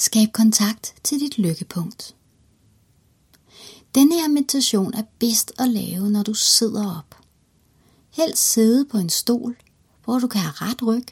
Skab 0.00 0.32
kontakt 0.32 0.94
til 1.04 1.20
dit 1.20 1.38
lykkepunkt. 1.38 2.16
Denne 3.94 4.14
her 4.14 4.28
meditation 4.28 4.94
er 4.94 5.02
bedst 5.18 5.52
at 5.58 5.68
lave, 5.68 6.10
når 6.10 6.22
du 6.22 6.34
sidder 6.34 6.98
op. 6.98 7.14
Helst 8.10 8.52
sidde 8.52 8.84
på 8.84 8.98
en 8.98 9.10
stol, 9.10 9.56
hvor 10.04 10.18
du 10.18 10.26
kan 10.26 10.40
have 10.40 10.52
ret 10.52 10.82
ryg 10.82 11.04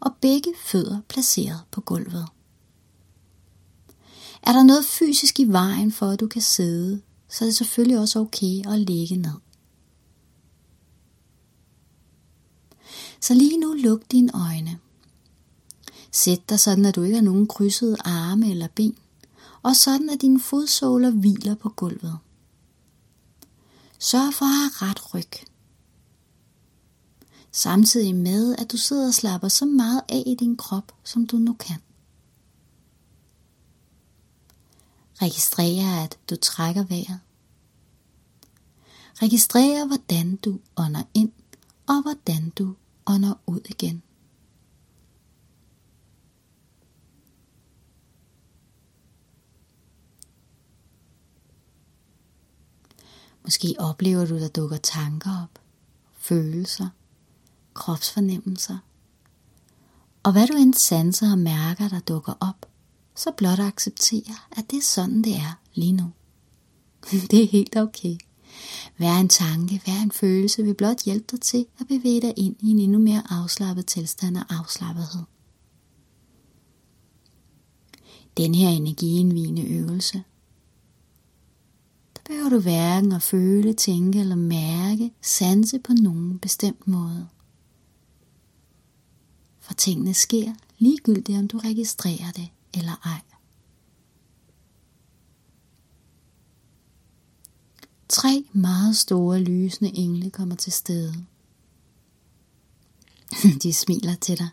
og 0.00 0.16
begge 0.20 0.52
fødder 0.64 1.00
placeret 1.08 1.60
på 1.70 1.80
gulvet. 1.80 2.28
Er 4.42 4.52
der 4.52 4.62
noget 4.62 4.84
fysisk 4.84 5.40
i 5.40 5.44
vejen 5.44 5.92
for, 5.92 6.06
at 6.06 6.20
du 6.20 6.26
kan 6.26 6.42
sidde, 6.42 7.02
så 7.28 7.44
er 7.44 7.46
det 7.46 7.56
selvfølgelig 7.56 7.98
også 7.98 8.20
okay 8.20 8.72
at 8.72 8.80
ligge 8.80 9.16
ned. 9.16 9.40
Så 13.20 13.34
lige 13.34 13.58
nu 13.58 13.72
luk 13.72 14.02
dine 14.10 14.30
øjne. 14.34 14.78
Sæt 16.18 16.48
dig 16.48 16.60
sådan, 16.60 16.84
at 16.84 16.96
du 16.96 17.02
ikke 17.02 17.14
har 17.14 17.22
nogen 17.22 17.46
krydsede 17.46 17.96
arme 18.04 18.50
eller 18.50 18.68
ben, 18.74 18.96
og 19.62 19.76
sådan 19.76 20.10
at 20.10 20.20
dine 20.20 20.40
fodsåler 20.40 21.10
hviler 21.10 21.54
på 21.54 21.68
gulvet. 21.68 22.18
Sørg 23.98 24.34
for 24.34 24.44
at 24.44 24.50
have 24.50 24.90
ret 24.90 25.14
ryg. 25.14 25.32
Samtidig 27.52 28.14
med, 28.14 28.56
at 28.56 28.72
du 28.72 28.76
sidder 28.76 29.06
og 29.06 29.14
slapper 29.14 29.48
så 29.48 29.66
meget 29.66 30.02
af 30.08 30.22
i 30.26 30.34
din 30.34 30.56
krop, 30.56 30.92
som 31.04 31.26
du 31.26 31.36
nu 31.36 31.52
kan. 31.52 31.80
Registrer, 35.22 36.04
at 36.04 36.18
du 36.30 36.36
trækker 36.36 36.84
vejret. 36.84 37.20
Registrer, 39.22 39.86
hvordan 39.86 40.36
du 40.36 40.60
ånder 40.76 41.02
ind, 41.14 41.32
og 41.86 42.02
hvordan 42.02 42.50
du 42.50 42.74
ånder 43.06 43.34
ud 43.46 43.60
igen. 43.68 44.02
Måske 53.48 53.74
oplever 53.78 54.26
du, 54.26 54.38
der 54.38 54.48
dukker 54.48 54.76
tanker 54.76 55.42
op, 55.42 55.58
følelser, 56.18 56.88
kropsfornemmelser. 57.74 58.78
Og 60.22 60.32
hvad 60.32 60.46
du 60.46 60.52
end 60.52 60.74
sanser 60.74 61.32
og 61.32 61.38
mærker, 61.38 61.88
der 61.88 62.00
dukker 62.00 62.32
op, 62.40 62.66
så 63.14 63.30
blot 63.36 63.58
acceptere, 63.58 64.34
at 64.56 64.70
det 64.70 64.76
er 64.76 64.82
sådan, 64.82 65.22
det 65.22 65.34
er 65.34 65.60
lige 65.74 65.92
nu. 65.92 66.10
det 67.30 67.42
er 67.42 67.48
helt 67.48 67.76
okay. 67.76 68.16
Hver 68.96 69.16
en 69.16 69.28
tanke, 69.28 69.80
hver 69.84 70.02
en 70.02 70.12
følelse 70.12 70.62
vil 70.62 70.74
blot 70.74 71.02
hjælpe 71.04 71.26
dig 71.30 71.40
til 71.40 71.66
at 71.80 71.88
bevæge 71.88 72.20
dig 72.20 72.34
ind 72.36 72.56
i 72.60 72.70
en 72.70 72.78
endnu 72.78 72.98
mere 72.98 73.22
afslappet 73.30 73.86
tilstand 73.86 74.36
af 74.36 74.44
afslappethed. 74.48 75.22
Den 78.36 78.54
her 78.54 78.68
energiindvigende 78.68 79.62
øvelse 79.62 80.22
behøver 82.48 82.60
du 82.60 82.62
hverken 82.62 83.12
at 83.12 83.22
føle, 83.22 83.72
tænke 83.72 84.20
eller 84.20 84.36
mærke, 84.36 85.12
sanse 85.20 85.78
på 85.78 85.92
nogen 85.92 86.38
bestemt 86.38 86.88
måde. 86.88 87.28
For 89.60 89.74
tingene 89.74 90.14
sker 90.14 90.54
ligegyldigt 90.78 91.38
om 91.38 91.48
du 91.48 91.58
registrerer 91.58 92.30
det 92.36 92.48
eller 92.74 93.00
ej. 93.04 93.20
Tre 98.08 98.44
meget 98.52 98.96
store 98.96 99.40
lysende 99.40 99.96
engle 99.96 100.30
kommer 100.30 100.54
til 100.54 100.72
stede. 100.72 101.14
De 103.62 103.72
smiler 103.72 104.14
til 104.14 104.38
dig. 104.38 104.48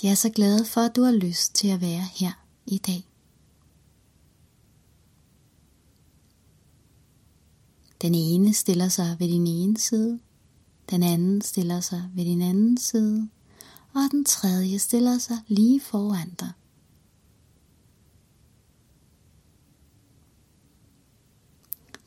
De 0.00 0.08
er 0.08 0.14
så 0.14 0.30
glade 0.30 0.64
for, 0.64 0.80
at 0.80 0.96
du 0.96 1.02
har 1.02 1.12
lyst 1.12 1.54
til 1.54 1.68
at 1.68 1.80
være 1.80 2.06
her 2.14 2.32
i 2.66 2.78
dag. 2.78 3.09
Den 8.02 8.14
ene 8.14 8.54
stiller 8.54 8.88
sig 8.88 9.16
ved 9.18 9.28
din 9.28 9.46
ene 9.46 9.78
side, 9.78 10.20
den 10.90 11.02
anden 11.02 11.42
stiller 11.42 11.80
sig 11.80 12.10
ved 12.14 12.24
din 12.24 12.42
anden 12.42 12.76
side, 12.76 13.28
og 13.94 14.00
den 14.10 14.24
tredje 14.24 14.78
stiller 14.78 15.18
sig 15.18 15.38
lige 15.48 15.80
foran 15.80 16.34
dig. 16.40 16.52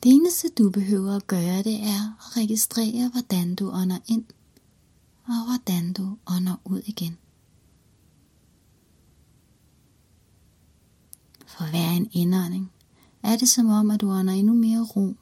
Det 0.02 0.12
eneste 0.12 0.48
du 0.48 0.70
behøver 0.70 1.16
at 1.16 1.26
gøre 1.26 1.62
det 1.62 1.82
er 1.82 2.16
at 2.18 2.36
registrere 2.36 3.08
hvordan 3.08 3.54
du 3.54 3.70
ånder 3.70 3.98
ind 4.06 4.24
og 5.24 5.44
hvordan 5.46 5.92
du 5.92 6.18
ånder 6.26 6.56
ud 6.64 6.80
igen. 6.86 7.18
For 11.46 11.70
hver 11.70 11.90
en 11.90 12.10
indånding 12.12 12.72
er 13.22 13.36
det 13.36 13.48
som 13.48 13.66
om 13.66 13.90
at 13.90 14.00
du 14.00 14.10
ånder 14.10 14.32
endnu 14.32 14.54
mere 14.54 14.86
ro 14.96 15.14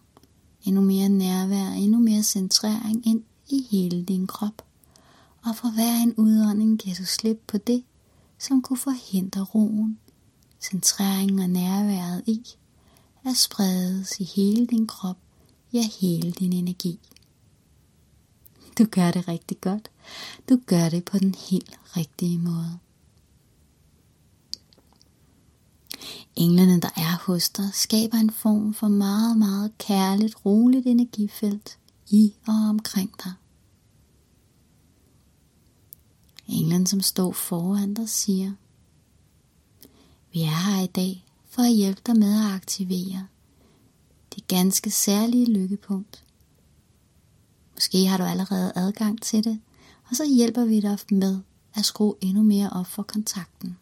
endnu 0.65 0.81
mere 0.81 1.09
nærvær, 1.09 1.69
endnu 1.71 1.99
mere 1.99 2.23
centrering 2.23 3.07
ind 3.07 3.23
i 3.49 3.67
hele 3.71 4.05
din 4.05 4.27
krop. 4.27 4.63
Og 5.45 5.57
for 5.57 5.69
hver 5.75 5.97
en 6.03 6.15
udånding 6.15 6.79
giver 6.79 6.97
du 6.97 7.05
slip 7.05 7.43
på 7.47 7.59
det, 7.59 7.85
som 8.39 8.63
kunne 8.63 8.79
forhindre 8.79 9.41
roen, 9.41 9.99
centreringen 10.61 11.39
og 11.39 11.51
nærværet 11.51 12.23
i 12.27 12.43
at 13.25 13.37
spredes 13.37 14.21
i 14.21 14.25
hele 14.25 14.67
din 14.67 14.87
krop, 14.87 15.17
ja 15.73 15.85
hele 16.01 16.31
din 16.31 16.53
energi. 16.53 16.99
Du 18.79 18.85
gør 18.85 19.11
det 19.11 19.29
rigtig 19.29 19.61
godt. 19.61 19.91
Du 20.49 20.61
gør 20.67 20.89
det 20.89 21.05
på 21.05 21.19
den 21.19 21.35
helt 21.51 21.79
rigtige 21.97 22.39
måde. 22.39 22.79
Englene, 26.43 26.81
der 26.81 26.91
er 26.97 27.19
hos 27.27 27.51
dig, 27.51 27.71
skaber 27.73 28.19
en 28.19 28.31
form 28.31 28.75
for 28.75 28.89
meget, 28.89 29.37
meget 29.37 29.79
kærligt, 29.79 30.47
roligt 30.47 30.87
energifelt 30.87 31.79
i 32.11 32.35
og 32.47 32.55
omkring 32.55 33.11
dig. 33.25 33.33
Englen, 36.47 36.87
som 36.87 37.01
står 37.01 37.33
foran 37.33 37.95
dig, 37.95 38.09
siger, 38.09 38.53
vi 40.33 40.43
er 40.43 40.71
her 40.71 40.83
i 40.83 40.87
dag 40.87 41.25
for 41.49 41.63
at 41.63 41.73
hjælpe 41.73 42.01
dig 42.07 42.17
med 42.17 42.45
at 42.45 42.53
aktivere 42.53 43.27
det 44.35 44.47
ganske 44.49 44.91
særlige 44.91 45.53
lykkepunkt. 45.53 46.25
Måske 47.75 48.07
har 48.07 48.17
du 48.17 48.25
allerede 48.25 48.73
adgang 48.77 49.23
til 49.23 49.45
det, 49.45 49.61
og 50.11 50.17
så 50.17 50.35
hjælper 50.37 50.65
vi 50.65 50.81
dig 50.81 50.99
med 51.11 51.41
at 51.75 51.85
skrue 51.85 52.15
endnu 52.21 52.43
mere 52.43 52.71
op 52.71 52.87
for 52.87 53.03
kontakten. 53.03 53.77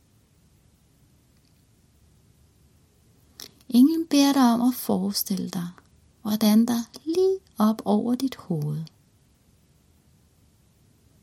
Englen 3.74 4.06
beder 4.06 4.32
dig 4.32 4.52
om 4.52 4.68
at 4.68 4.74
forestille 4.74 5.48
dig, 5.48 5.68
hvordan 6.22 6.66
der 6.66 6.82
lige 7.04 7.38
op 7.58 7.82
over 7.84 8.14
dit 8.14 8.36
hoved 8.36 8.84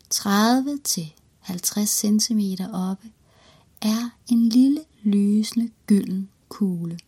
30 0.10 0.80
til 0.84 1.14
50 1.40 1.90
cm 1.90 2.40
oppe 2.74 3.12
er 3.82 4.10
en 4.28 4.50
lille 4.50 4.86
lysende 5.04 5.72
gylden 5.88 6.30
kugle. 6.50 7.00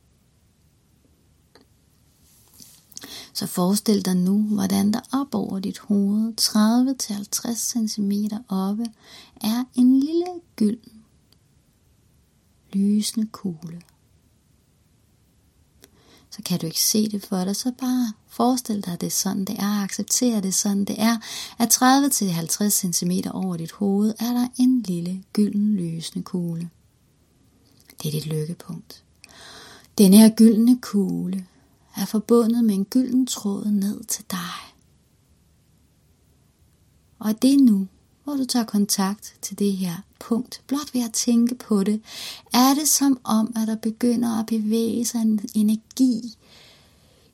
Så 3.34 3.48
forestil 3.48 4.06
dig 4.06 4.16
nu, 4.16 4.42
hvordan 4.42 4.94
der 4.94 5.00
op 5.12 5.36
over 5.36 5.60
dit 5.60 5.80
hoved, 5.80 6.34
30-50 6.42 7.88
cm 7.88 8.12
oppe, 8.48 8.86
er 9.42 9.64
en 9.76 10.00
lille 10.00 10.42
gylden 10.56 11.04
lysende 12.74 13.28
kugle 13.32 13.82
så 16.30 16.42
kan 16.46 16.60
du 16.60 16.66
ikke 16.66 16.82
se 16.82 17.10
det 17.10 17.26
for 17.26 17.44
dig, 17.44 17.56
så 17.56 17.72
bare 17.72 18.14
forestil 18.28 18.86
dig, 18.86 18.94
at 18.94 19.02
det 19.02 19.08
er 19.08 19.12
sådan, 19.12 19.46
det 19.46 19.56
er, 19.60 19.84
acceptere 19.84 20.42
det 20.42 20.54
sådan, 20.54 20.86
det 20.86 21.02
er, 21.02 21.18
at 21.58 21.78
30-50 22.64 22.70
cm 22.70 23.12
over 23.32 23.58
dit 23.58 23.72
hoved 23.72 24.14
er 24.20 24.34
der 24.34 24.48
en 24.60 24.82
lille 24.82 25.24
gylden 25.34 25.76
lysende 25.76 26.24
kugle. 26.24 26.70
Det 28.04 28.08
er 28.08 28.12
dit 28.12 28.26
lykkepunkt. 28.26 29.04
Denne 29.98 30.18
her 30.18 30.30
gyldne 30.30 30.82
kugle 30.82 31.46
er 31.96 32.06
forbundet 32.06 32.64
med 32.64 32.76
en 32.76 32.86
gylden 32.86 33.26
tråd 33.26 33.66
ned 33.66 34.04
til 34.04 34.26
dig. 34.32 34.74
Og 37.20 37.42
det 37.42 37.54
er 37.54 37.58
nu, 37.58 37.88
hvor 38.30 38.38
du 38.38 38.46
tager 38.46 38.66
kontakt 38.66 39.34
til 39.42 39.60
det 39.60 39.74
her 39.74 39.94
punkt, 40.20 40.62
blot 40.68 40.94
ved 40.94 41.04
at 41.04 41.14
tænke 41.14 41.56
på 41.56 41.84
det, 41.84 42.02
er 42.54 42.74
det 42.74 42.88
som 42.88 43.20
om, 43.24 43.54
at 43.56 43.68
der 43.68 43.76
begynder 43.76 44.40
at 44.40 44.46
bevæge 44.46 45.06
sig 45.06 45.22
en 45.22 45.40
energi, 45.56 46.38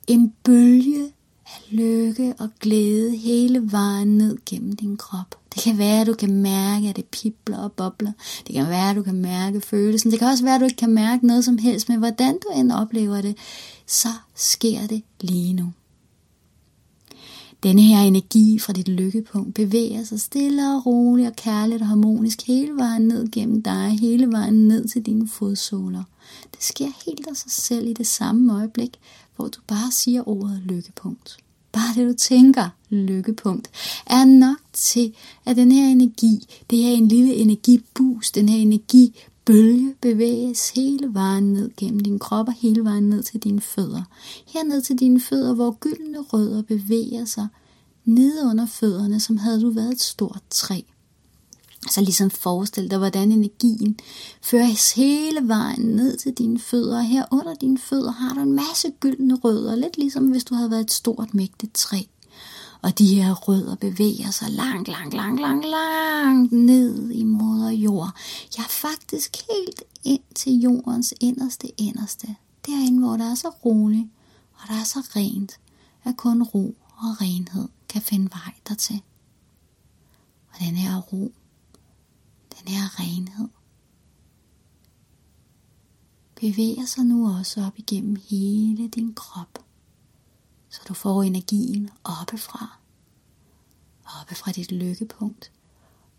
en 0.08 0.34
bølge 0.44 1.12
af 1.46 1.62
lykke 1.72 2.34
og 2.40 2.50
glæde 2.60 3.16
hele 3.18 3.72
vejen 3.72 4.18
ned 4.18 4.38
gennem 4.46 4.76
din 4.76 4.98
krop. 4.98 5.40
Det 5.56 5.64
kan 5.64 5.78
være, 5.78 6.02
at 6.02 6.08
du 6.08 6.14
kan 6.14 6.34
mærke, 6.34 6.88
at 6.90 6.96
det 6.96 7.06
pipler 7.06 7.58
og 7.58 7.72
bobler. 7.72 8.12
Det 8.48 8.56
kan 8.56 8.70
være, 8.70 8.90
at 8.90 8.96
du 8.96 9.04
kan 9.04 9.16
mærke 9.16 9.62
følelsen. 9.62 10.12
Det 10.12 10.20
kan 10.20 10.28
også 10.28 10.44
være, 10.44 10.56
at 10.56 10.62
du 10.62 10.66
ikke 10.66 10.78
kan 10.78 10.94
mærke 10.94 11.28
noget 11.28 11.46
som 11.46 11.58
helst, 11.58 11.90
men 11.90 12.00
hvordan 12.00 12.34
du 12.34 12.60
end 12.60 12.72
oplever 12.72 13.22
det, 13.22 13.38
så 13.88 14.10
sker 14.36 14.88
det 14.88 15.04
lige 15.22 15.54
nu. 15.54 15.72
Denne 17.66 17.82
her 17.82 18.00
energi 18.00 18.60
fra 18.60 18.74
dit 18.74 18.88
lykkepunkt 18.88 19.54
bevæger 19.54 20.04
sig 20.04 20.20
stille 20.20 20.76
og 20.76 20.86
roligt 20.86 21.28
og 21.28 21.36
kærligt 21.36 21.82
og 21.82 21.88
harmonisk 21.88 22.48
hele 22.48 22.72
vejen 22.78 23.02
ned 23.02 23.32
gennem 23.32 23.62
dig, 23.62 23.98
hele 24.02 24.32
vejen 24.32 24.68
ned 24.68 24.88
til 24.88 25.02
dine 25.02 25.28
fodsåler. 25.28 26.04
Det 26.52 26.64
sker 26.64 26.88
helt 27.06 27.28
af 27.28 27.36
sig 27.36 27.52
selv 27.52 27.88
i 27.88 27.94
det 27.94 28.08
samme 28.08 28.54
øjeblik, 28.54 29.00
hvor 29.36 29.48
du 29.48 29.60
bare 29.68 29.92
siger 29.92 30.30
ordet 30.30 30.62
lykkepunkt. 30.66 31.38
Bare 31.72 31.96
det 31.96 32.08
du 32.08 32.14
tænker, 32.14 32.70
lykkepunkt, 32.90 33.70
er 34.08 34.26
nok 34.26 34.60
til, 34.74 35.14
at 35.46 35.56
den 35.56 35.72
her 35.72 35.88
energi, 35.88 36.48
det 36.70 36.78
her 36.78 36.92
en 36.92 37.08
lille 37.08 37.34
energiboost, 37.34 38.36
den 38.36 38.50
her 38.50 38.58
energi 38.58 39.16
bølge 39.46 39.96
bevæges 40.02 40.70
hele 40.70 41.14
vejen 41.14 41.54
ned 41.54 41.72
gennem 41.78 42.00
din 42.00 42.20
krop 42.20 42.48
og 42.48 42.54
hele 42.54 42.84
vejen 42.84 43.10
ned 43.10 43.24
til 43.24 43.40
dine 43.40 43.62
fødder. 43.62 44.04
Herned 44.48 44.82
til 44.82 45.00
dine 45.00 45.20
fødder, 45.20 45.54
hvor 45.54 45.78
gyldne 45.80 46.22
rødder 46.22 46.62
bevæger 46.62 47.26
sig 47.26 47.48
nede 48.06 48.46
under 48.46 48.66
fødderne, 48.66 49.20
som 49.20 49.38
havde 49.38 49.62
du 49.62 49.70
været 49.70 49.92
et 49.92 50.02
stort 50.02 50.42
træ. 50.50 50.82
Så 51.92 52.02
ligesom 52.02 52.30
forestil 52.30 52.92
dig, 52.92 52.98
hvordan 52.98 53.32
energien 53.32 54.00
føres 54.42 54.94
hele 54.94 55.48
vejen 55.48 55.86
ned 55.86 56.18
til 56.18 56.34
dine 56.34 56.60
fødder. 56.60 57.02
Her 57.02 57.26
under 57.32 57.54
dine 57.54 57.78
fødder 57.78 58.12
har 58.12 58.34
du 58.34 58.42
en 58.42 58.54
masse 58.54 58.92
gyldne 59.00 59.36
rødder, 59.36 59.76
lidt 59.76 59.98
ligesom 59.98 60.28
hvis 60.28 60.44
du 60.44 60.56
havde 60.56 60.72
været 60.72 60.82
et 60.82 60.92
stort, 60.92 61.34
mægtigt 61.34 61.74
træ. 61.74 61.98
Og 62.86 62.98
de 62.98 63.16
her 63.16 63.34
rødder 63.34 63.76
bevæger 63.76 64.32
sig 64.32 64.50
langt, 64.52 64.88
langt, 64.88 65.14
langt, 65.14 65.42
langt, 65.42 65.66
langt 65.66 66.52
ned 66.52 67.12
i 67.12 67.24
moder 67.24 67.70
jord. 67.70 68.10
Ja, 68.58 68.64
faktisk 68.64 69.36
helt 69.36 69.84
ind 70.04 70.24
til 70.36 70.54
jordens 70.54 71.14
inderste 71.20 71.82
inderste. 71.82 72.36
Derinde, 72.66 73.00
hvor 73.00 73.18
der 73.18 73.32
er 73.32 73.36
så 73.36 73.50
roligt, 73.50 74.10
og 74.54 74.68
der 74.68 74.74
er 74.74 74.84
så 74.84 75.00
rent, 75.00 75.60
at 76.04 76.18
kun 76.18 76.44
ro 76.44 76.76
og 76.98 77.22
renhed 77.22 77.68
kan 77.90 78.02
finde 78.02 78.30
vej 78.32 78.54
dertil. 78.68 79.02
Og 80.54 80.60
den 80.60 80.76
her 80.76 81.02
ro, 81.02 81.34
den 82.60 82.74
her 82.74 83.00
renhed, 83.00 83.48
bevæger 86.42 86.86
sig 86.86 87.06
nu 87.06 87.38
også 87.38 87.66
op 87.66 87.80
igennem 87.80 88.18
hele 88.30 88.88
din 88.88 89.14
krop 89.14 89.65
så 90.76 90.82
du 90.88 90.94
får 90.94 91.24
energien 91.24 91.90
oppefra. 92.04 92.78
Oppe 94.22 94.36
fra 94.36 94.52
dit 94.52 94.72
lykkepunkt. 94.72 95.52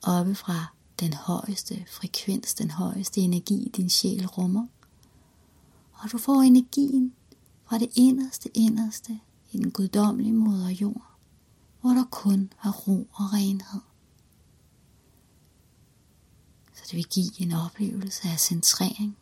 Oppe 0.02 0.34
fra 0.34 0.66
den 1.00 1.12
højeste 1.12 1.84
frekvens, 1.90 2.54
den 2.54 2.70
højeste 2.70 3.20
energi, 3.20 3.72
din 3.76 3.90
sjæl 3.90 4.26
rummer. 4.26 4.66
Og 5.92 6.12
du 6.12 6.18
får 6.18 6.42
energien 6.42 7.12
fra 7.64 7.78
det 7.78 7.90
inderste 7.94 8.48
inderste 8.54 9.20
i 9.52 9.58
den 9.58 9.70
guddommelige 9.70 10.32
moder 10.32 10.68
jord, 10.68 11.10
hvor 11.80 11.90
der 11.90 12.04
kun 12.10 12.52
er 12.64 12.72
ro 12.72 13.08
og 13.12 13.32
renhed. 13.32 13.80
Så 16.74 16.82
det 16.90 16.96
vil 16.96 17.04
give 17.04 17.42
en 17.42 17.52
oplevelse 17.52 18.28
af 18.28 18.40
centrering. 18.40 19.16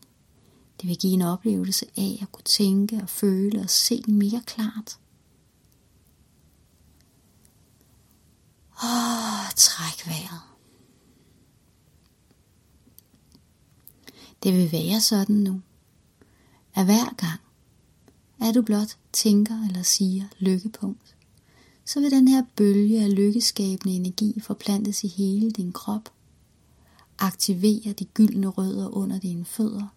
Det 0.80 0.88
vil 0.88 0.98
give 0.98 1.12
en 1.12 1.22
oplevelse 1.22 1.86
af 1.96 2.18
at 2.22 2.32
kunne 2.32 2.44
tænke 2.44 3.02
og 3.02 3.08
føle 3.08 3.60
og 3.60 3.70
se 3.70 4.02
mere 4.08 4.42
klart. 4.46 4.98
Og 8.76 9.56
træk 9.56 10.06
vejret. 10.06 10.40
Det 14.42 14.54
vil 14.54 14.72
være 14.72 15.00
sådan 15.00 15.36
nu, 15.36 15.60
at 16.74 16.84
hver 16.84 17.14
gang, 17.14 17.40
at 18.40 18.54
du 18.54 18.62
blot 18.62 18.96
tænker 19.12 19.66
eller 19.68 19.82
siger 19.82 20.24
lykkepunkt, 20.38 21.16
så 21.84 22.00
vil 22.00 22.10
den 22.10 22.28
her 22.28 22.42
bølge 22.56 23.02
af 23.04 23.14
lykkeskabende 23.14 23.94
energi 23.94 24.40
forplantes 24.40 25.04
i 25.04 25.08
hele 25.08 25.50
din 25.50 25.72
krop, 25.72 26.08
aktivere 27.18 27.92
de 27.92 28.04
gyldne 28.04 28.46
rødder 28.46 28.88
under 28.88 29.18
dine 29.18 29.44
fødder, 29.44 29.93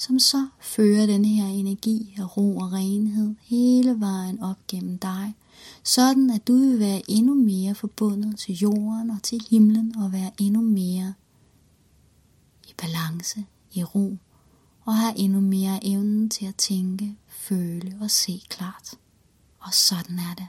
som 0.00 0.18
så 0.18 0.48
fører 0.60 1.06
den 1.06 1.24
her 1.24 1.46
energi 1.46 2.14
af 2.18 2.36
ro 2.36 2.56
og 2.56 2.72
renhed 2.72 3.34
hele 3.40 4.00
vejen 4.00 4.42
op 4.42 4.56
gennem 4.68 4.98
dig 4.98 5.34
sådan 5.82 6.30
at 6.30 6.48
du 6.48 6.52
vil 6.52 6.78
være 6.78 7.02
endnu 7.08 7.34
mere 7.34 7.74
forbundet 7.74 8.38
til 8.38 8.54
jorden 8.54 9.10
og 9.10 9.22
til 9.22 9.40
himlen 9.50 9.96
og 9.96 10.12
være 10.12 10.30
endnu 10.38 10.60
mere 10.60 11.14
i 12.68 12.72
balance, 12.78 13.44
i 13.72 13.84
ro 13.84 14.16
og 14.84 14.94
have 14.94 15.18
endnu 15.18 15.40
mere 15.40 15.86
evnen 15.86 16.30
til 16.30 16.46
at 16.46 16.56
tænke, 16.56 17.16
føle 17.28 17.98
og 18.00 18.10
se 18.10 18.42
klart. 18.48 18.94
Og 19.58 19.74
sådan 19.74 20.18
er 20.18 20.34
det. 20.34 20.46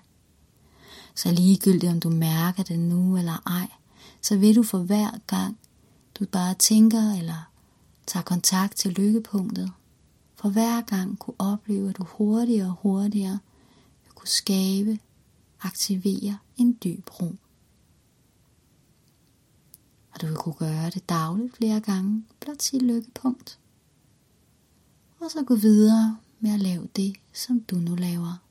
Så 1.16 1.32
ligegyldigt 1.32 1.92
om 1.92 2.00
du 2.00 2.10
mærker 2.10 2.64
det 2.64 2.80
nu 2.80 3.18
eller 3.18 3.44
ej, 3.46 3.68
så 4.22 4.38
vil 4.38 4.56
du 4.56 4.64
for 4.64 4.78
hver 4.78 5.12
gang, 5.28 5.58
du 6.20 6.26
bare 6.26 6.54
tænker 6.54 7.12
eller 7.20 7.51
tager 8.08 8.24
kontakt 8.24 8.76
til 8.76 8.92
lykkepunktet, 8.92 9.72
for 10.36 10.50
hver 10.50 10.82
gang 10.82 11.20
kunne 11.20 11.40
opleve, 11.40 11.90
at 11.90 11.98
du 11.98 12.04
hurtigere 12.04 12.68
og 12.68 12.78
hurtigere 12.82 13.40
vil 14.04 14.14
kunne 14.16 14.28
skabe 14.28 15.00
aktivere 15.62 16.38
en 16.58 16.78
dyb 16.84 17.10
ro. 17.22 17.36
Og 20.12 20.22
du 20.22 20.28
vil 20.28 20.36
kunne 20.36 20.56
gøre 20.56 20.90
det 20.90 21.10
dagligt 21.10 21.56
flere 21.58 21.80
gange, 21.80 22.26
blot 22.40 22.62
sige 22.62 22.86
lykkepunkt. 22.86 23.60
Og 25.20 25.32
så 25.32 25.44
gå 25.44 25.56
videre 25.56 26.18
med 26.40 26.54
at 26.54 26.60
lave 26.60 26.88
det, 26.96 27.16
som 27.34 27.60
du 27.60 27.76
nu 27.76 27.96
laver. 27.96 28.42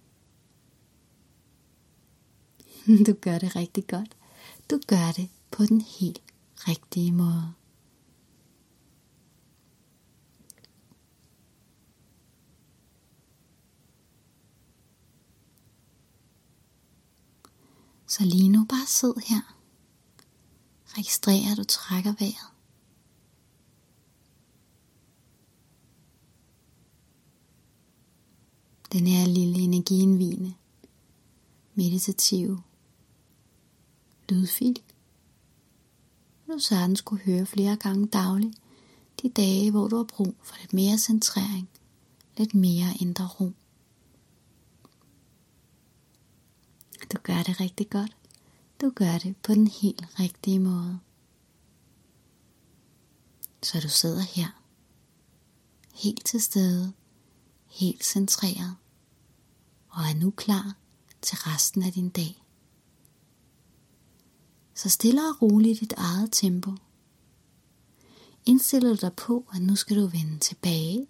Du 3.07 3.13
gør 3.13 3.39
det 3.39 3.57
rigtig 3.57 3.87
godt. 3.87 4.17
Du 4.71 4.81
gør 4.87 5.13
det 5.17 5.29
på 5.51 5.67
den 5.67 5.81
helt 5.81 6.23
rigtige 6.57 7.13
måde. 7.13 7.53
Så 18.11 18.25
lige 18.25 18.49
nu 18.49 18.65
bare 18.65 18.87
sid 18.87 19.13
her. 19.27 19.57
Registrer, 20.99 21.53
at 21.53 21.57
du 21.57 21.65
trækker 21.65 22.15
vejret. 22.19 22.51
Den 28.93 29.07
her 29.07 29.27
lille 29.27 29.59
energiindvigende, 29.59 30.55
meditative 31.75 32.63
lydfil. 34.29 34.83
Du 36.49 36.59
sådan 36.59 36.97
skulle 36.97 37.23
høre 37.23 37.47
flere 37.47 37.77
gange 37.77 38.07
dagligt 38.07 38.57
de 39.23 39.29
dage, 39.29 39.71
hvor 39.71 39.89
du 39.89 39.97
har 39.97 40.05
brug 40.05 40.35
for 40.43 40.57
lidt 40.61 40.73
mere 40.73 40.99
centrering, 40.99 41.69
lidt 42.37 42.55
mere 42.55 42.97
indre 43.01 43.27
ro. 43.27 43.53
Du 47.13 47.19
gør 47.23 47.43
det 47.43 47.61
rigtig 47.61 47.91
godt. 47.91 48.17
Du 48.81 48.93
gør 48.95 49.19
det 49.19 49.37
på 49.37 49.55
den 49.55 49.69
helt 49.69 50.21
rigtige 50.21 50.59
måde. 50.59 50.99
Så 53.63 53.81
du 53.81 53.89
sidder 53.89 54.21
her, 54.21 54.63
helt 55.95 56.27
til 56.27 56.41
stede, 56.41 56.93
helt 57.67 58.05
centreret, 58.05 58.77
og 59.89 60.03
er 60.03 60.15
nu 60.15 60.31
klar 60.31 60.77
til 61.23 61.39
resten 61.39 61.83
af 61.83 61.93
din 61.93 62.09
dag. 62.09 62.43
Så 64.75 64.89
stille 64.89 65.21
og 65.21 65.43
roligt 65.43 65.81
dit 65.81 65.93
eget 65.97 66.29
tempo. 66.33 66.71
Indstiller 68.47 68.89
du 68.89 68.97
dig 69.01 69.13
på, 69.13 69.47
at 69.55 69.63
nu 69.63 69.77
skal 69.77 69.97
du 69.97 70.07
vende 70.07 70.39
tilbage. 70.39 71.07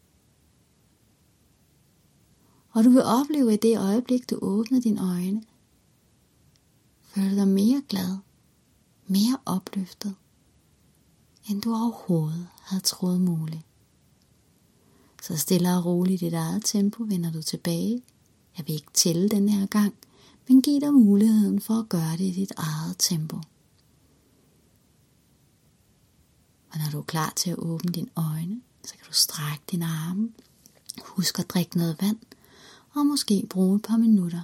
Og 2.70 2.84
du 2.84 2.90
vil 2.90 3.02
opleve 3.02 3.54
i 3.54 3.56
det 3.56 3.78
øjeblik, 3.78 4.30
du 4.30 4.38
åbner 4.42 4.80
dine 4.80 5.02
øjne, 5.10 5.42
føle 7.14 7.36
dig 7.36 7.48
mere 7.48 7.82
glad, 7.88 8.18
mere 9.06 9.38
opløftet, 9.46 10.14
end 11.48 11.62
du 11.62 11.74
overhovedet 11.74 12.48
havde 12.60 12.82
troet 12.82 13.20
muligt. 13.20 13.62
Så 15.22 15.36
stille 15.36 15.76
og 15.76 15.84
roligt 15.84 16.22
i 16.22 16.24
dit 16.24 16.34
eget 16.34 16.62
tempo 16.64 17.02
vender 17.02 17.32
du 17.32 17.42
tilbage. 17.42 18.02
Jeg 18.58 18.66
vil 18.66 18.74
ikke 18.74 18.92
tælle 18.94 19.28
den 19.28 19.48
her 19.48 19.66
gang, 19.66 19.94
men 20.48 20.62
giv 20.62 20.80
dig 20.80 20.94
muligheden 20.94 21.60
for 21.60 21.74
at 21.74 21.88
gøre 21.88 22.12
det 22.12 22.24
i 22.24 22.30
dit 22.30 22.52
eget 22.56 22.96
tempo. 22.98 23.36
Og 26.70 26.78
når 26.78 26.90
du 26.92 26.98
er 26.98 27.02
klar 27.02 27.32
til 27.36 27.50
at 27.50 27.58
åbne 27.58 27.92
dine 27.92 28.10
øjne, 28.16 28.60
så 28.84 28.94
kan 28.94 29.06
du 29.08 29.12
strække 29.12 29.64
dine 29.70 29.86
arme. 29.86 30.32
Husk 31.04 31.38
at 31.38 31.50
drikke 31.50 31.78
noget 31.78 31.96
vand, 32.02 32.18
og 32.94 33.06
måske 33.06 33.46
bruge 33.50 33.76
et 33.76 33.82
par 33.82 33.96
minutter 33.96 34.42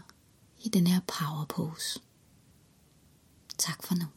i 0.63 0.69
den 0.69 0.87
her 0.87 1.01
power 1.01 1.45
pose. 1.49 2.01
Tak 3.57 3.83
for 3.83 3.95
nu. 3.97 4.16